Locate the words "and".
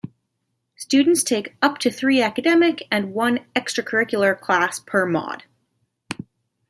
2.89-3.13